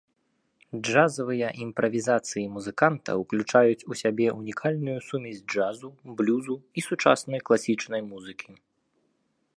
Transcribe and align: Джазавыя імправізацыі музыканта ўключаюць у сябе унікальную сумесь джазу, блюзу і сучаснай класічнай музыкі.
Джазавыя 0.85 1.49
імправізацыі 1.65 2.45
музыканта 2.55 3.11
ўключаюць 3.21 3.85
у 3.91 3.99
сябе 4.01 4.27
унікальную 4.39 4.97
сумесь 5.11 5.45
джазу, 5.51 5.89
блюзу 6.23 6.55
і 6.79 6.89
сучаснай 6.91 7.39
класічнай 7.51 8.01
музыкі. 8.11 8.51